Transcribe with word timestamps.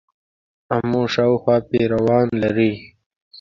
آمو 0.75 1.01
شاوخوا 1.13 1.55
پیروان 1.69 2.27
لري. 2.41 2.71